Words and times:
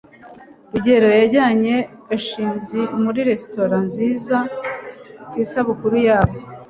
rugeyo 0.71 1.09
yajyanye 1.19 1.75
gashinzi 2.07 2.79
muri 3.03 3.19
resitora 3.29 3.75
nziza 3.87 4.37
ku 5.29 5.35
isabukuru 5.43 5.95
yabo 6.07 6.35